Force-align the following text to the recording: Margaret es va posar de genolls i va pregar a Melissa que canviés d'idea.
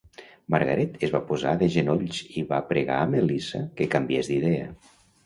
Margaret 0.53 0.93
es 1.07 1.11
va 1.15 1.19
posar 1.31 1.51
de 1.59 1.67
genolls 1.75 2.21
i 2.41 2.45
va 2.53 2.61
pregar 2.71 2.97
a 3.03 3.11
Melissa 3.13 3.63
que 3.81 3.89
canviés 3.97 4.31
d'idea. 4.33 4.65